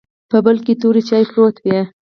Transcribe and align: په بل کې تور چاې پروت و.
په 0.31 0.37
بل 0.45 0.57
کې 0.65 0.73
تور 0.81 0.95
چاې 1.09 1.23
پروت 1.31 1.55
و. 1.65 1.65